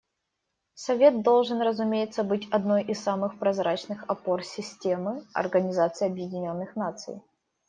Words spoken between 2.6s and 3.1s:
из